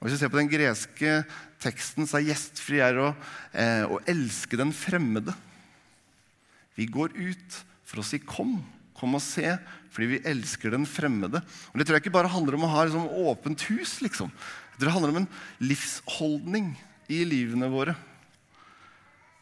Og 0.00 0.08
hvis 0.08 0.18
vi 0.18 0.18
ser 0.18 0.34
på 0.34 0.42
den 0.42 0.50
greske 0.50 1.24
teksten, 1.60 2.08
så 2.08 2.18
er 2.18 2.34
gjestfri 2.34 2.82
er 2.82 2.94
å, 2.98 3.14
eh, 3.54 3.86
å 3.86 4.02
elske 4.02 4.56
den 4.56 4.72
fremmede. 4.72 5.32
Vi 6.74 6.86
går 6.86 7.14
ut 7.14 7.64
for 7.84 8.00
å 8.00 8.04
si 8.04 8.18
'kom'. 8.18 8.81
Kom 9.02 9.16
og 9.18 9.24
se, 9.24 9.56
fordi 9.90 10.12
vi 10.12 10.22
elsker 10.30 10.70
den 10.70 10.86
fremmede. 10.86 11.40
Og 11.42 11.78
Det 11.78 11.88
tror 11.88 11.98
jeg 11.98 12.04
ikke 12.04 12.14
bare 12.14 12.30
handler 12.30 12.54
om 12.54 12.68
å 12.68 12.70
ha 12.70 12.84
liksom 12.86 13.08
åpent 13.26 13.64
hus. 13.66 13.98
liksom. 13.98 14.30
Jeg 14.30 14.78
tror 14.78 14.86
Det 14.86 14.94
handler 14.94 15.10
om 15.10 15.20
en 15.24 15.32
livsholdning 15.58 16.68
i 17.10 17.24
livene 17.26 17.66
våre. 17.66 17.96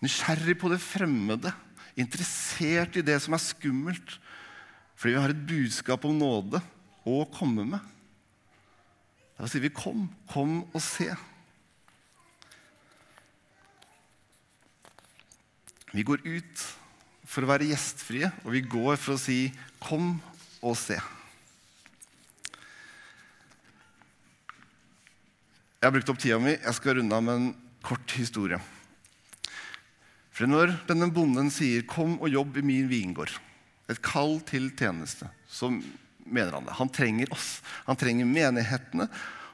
Nysgjerrig 0.00 0.56
på 0.58 0.72
det 0.72 0.80
fremmede. 0.80 1.52
interessert 1.98 2.96
i 2.96 3.02
det 3.02 3.20
som 3.20 3.34
er 3.34 3.42
skummelt, 3.42 4.14
fordi 4.96 5.12
vi 5.12 5.20
har 5.20 5.28
et 5.28 5.46
budskap 5.46 6.04
om 6.06 6.16
nåde 6.16 6.62
å 7.04 7.26
komme 7.28 7.66
med. 7.66 7.80
Da 9.36 9.46
sier 9.46 9.60
vi 9.60 9.68
'kom, 9.68 10.08
kom 10.28 10.62
og 10.72 10.80
se'. 10.80 11.16
Vi 15.92 16.02
går 16.02 16.20
ut 16.24 16.79
for 17.30 17.46
å 17.46 17.50
være 17.52 17.68
gjestfrie, 17.70 18.32
og 18.42 18.54
vi 18.56 18.64
går 18.66 18.98
for 18.98 19.14
å 19.14 19.20
si 19.20 19.52
'kom 19.78 20.20
og 20.62 20.76
se'. 20.76 21.00
Jeg 25.80 25.86
har 25.86 25.92
brukt 25.92 26.10
opp 26.10 26.18
tida 26.18 26.38
mi. 26.38 26.50
Jeg 26.50 26.74
skal 26.74 26.96
runde 26.96 27.14
av 27.16 27.22
med 27.22 27.34
en 27.34 27.54
kort 27.82 28.10
historie. 28.10 28.60
For 30.30 30.46
når 30.46 30.86
denne 30.88 31.12
bonden 31.12 31.50
sier 31.50 31.82
'kom 31.82 32.20
og 32.20 32.28
jobb 32.28 32.56
i 32.58 32.62
min 32.62 32.88
vingård', 32.88 33.38
et 33.88 34.02
kall 34.02 34.40
til 34.40 34.70
tjeneste, 34.70 35.30
så 35.48 35.70
mener 36.26 36.52
han 36.52 36.64
det. 36.64 36.74
Han 36.74 36.88
trenger 36.88 37.32
oss. 37.32 37.62
Han 37.86 37.96
trenger 37.96 38.24
menighetene 38.24 39.08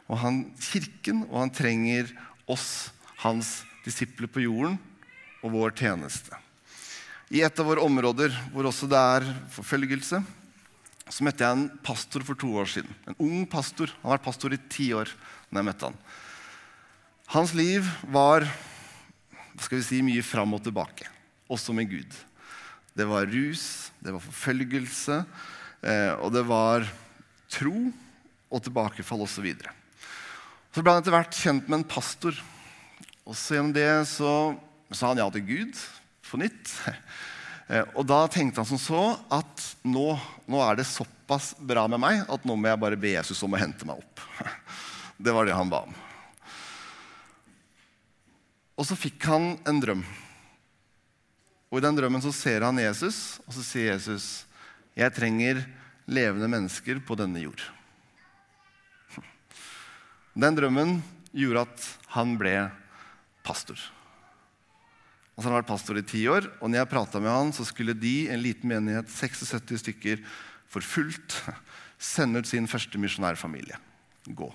og 0.09 0.19
han, 0.19 0.55
kirken, 0.61 1.25
og 1.31 1.41
han 1.41 1.51
trenger 1.51 2.11
oss, 2.47 2.91
hans 3.19 3.65
disipler 3.85 4.27
på 4.27 4.45
jorden, 4.45 4.79
og 5.43 5.53
vår 5.53 5.71
tjeneste. 5.71 6.46
I 7.35 7.43
et 7.43 7.59
av 7.59 7.67
våre 7.67 7.83
områder 7.83 8.35
hvor 8.53 8.69
også 8.69 8.87
det 8.91 8.99
er 8.99 9.25
forfølgelse, 9.51 10.21
så 11.07 11.25
møtte 11.27 11.43
jeg 11.43 11.57
en 11.57 11.67
pastor 11.87 12.23
for 12.27 12.39
to 12.39 12.53
år 12.59 12.69
siden. 12.71 12.93
En 13.07 13.19
ung 13.23 13.43
pastor. 13.51 13.91
Han 14.03 14.11
har 14.11 14.17
vært 14.17 14.27
pastor 14.27 14.55
i 14.55 14.63
ti 14.71 14.93
år. 14.95 15.11
når 15.51 15.61
jeg 15.61 15.67
møtte 15.69 15.87
han. 15.87 15.99
Hans 17.31 17.53
liv 17.55 17.87
var 18.11 18.47
skal 19.63 19.79
vi 19.79 19.85
si, 19.87 20.01
mye 20.03 20.23
fram 20.27 20.53
og 20.55 20.63
tilbake, 20.63 21.07
også 21.49 21.73
med 21.73 21.89
Gud. 21.89 22.17
Det 22.97 23.07
var 23.09 23.29
rus, 23.31 23.91
det 24.03 24.13
var 24.13 24.25
forfølgelse, 24.25 25.21
eh, 25.83 26.13
og 26.21 26.33
det 26.35 26.43
var 26.47 26.85
tro 27.49 27.93
og 28.51 28.63
tilbakefall 28.63 29.23
osv. 29.25 29.47
Så, 29.55 29.73
så 30.75 30.83
ble 30.83 30.93
han 30.93 31.03
etter 31.03 31.15
hvert 31.15 31.39
kjent 31.39 31.71
med 31.71 31.81
en 31.81 31.89
pastor. 31.89 32.37
Og 33.25 33.39
så 33.39 33.57
gjennom 33.57 33.75
det 33.75 33.89
så 34.11 34.33
sa 34.93 35.11
han 35.11 35.23
ja 35.23 35.31
til 35.35 35.47
Gud 35.47 35.87
på 36.31 36.41
nytt. 36.41 36.73
Eh, 37.69 37.83
og 37.99 38.07
da 38.07 38.21
tenkte 38.31 38.63
han 38.63 38.69
som 38.69 38.81
så 38.81 39.03
at 39.35 39.63
nå, 39.87 40.09
nå, 40.47 40.61
er 40.63 40.79
det 40.79 40.87
såpass 40.87 41.55
bra 41.59 41.87
med 41.91 42.03
meg 42.03 42.23
at 42.31 42.45
nå 42.47 42.55
må 42.55 42.71
jeg 42.71 42.83
bare 42.83 42.99
be 43.01 43.17
Jesus 43.17 43.43
om 43.43 43.57
å 43.57 43.61
hente 43.61 43.89
meg 43.89 44.03
opp. 44.03 44.23
Det 45.17 45.33
var 45.33 45.49
det 45.49 45.57
han 45.57 45.71
ba 45.73 45.81
om. 45.87 45.95
Og 48.77 48.85
så 48.85 48.99
fikk 49.01 49.25
han 49.31 49.55
en 49.65 49.79
drøm. 49.81 50.03
Og 51.73 51.81
I 51.81 51.85
den 51.87 51.97
drømmen 51.97 52.23
så 52.23 52.35
ser 52.37 52.67
han 52.67 52.79
Jesus, 52.79 53.39
og 53.49 53.57
så 53.57 53.65
sier 53.65 53.95
Jesus, 53.95 54.45
'Jeg 54.93 55.15
trenger 55.17 55.65
levende 56.07 56.49
mennesker 56.53 57.01
på 57.01 57.17
denne 57.17 57.41
jord'. 57.41 57.65
Den 60.45 60.57
drømmen 60.57 61.01
gjorde 61.33 61.65
at 61.65 61.89
han 62.13 62.37
ble 62.37 62.55
pastor. 63.45 63.81
Så 65.37 65.45
har 65.45 65.53
han 65.53 65.59
vært 65.61 65.69
pastor 65.69 65.99
i 66.01 66.05
ti 66.07 66.23
år, 66.33 66.47
og 66.65 66.71
når 66.71 66.81
jeg 66.81 66.91
prata 66.95 67.21
med 67.21 67.29
han, 67.29 67.51
så 67.53 67.67
skulle 67.69 67.93
de, 67.93 68.31
en 68.33 68.41
liten 68.41 68.71
menighet, 68.73 69.11
76 69.13 69.83
stykker, 69.83 70.23
for 70.73 70.81
fullt 70.81 71.37
sende 72.13 72.41
ut 72.41 72.49
sin 72.49 72.69
første 72.69 73.01
misjonærfamilie. 73.01 73.77
Gå. 74.33 74.49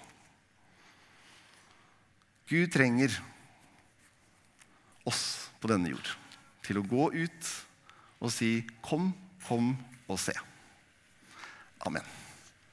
Gud 2.50 2.74
trenger 2.74 3.14
oss 5.08 5.52
på 5.62 5.70
denne 5.72 5.94
jord 5.94 6.10
til 6.66 6.82
å 6.82 6.86
gå 6.86 7.12
ut 7.14 7.52
og 8.22 8.34
si 8.34 8.66
'Kom, 8.82 9.14
kom 9.46 9.78
og 10.10 10.20
se'. 10.20 10.38
Amen. 11.86 12.04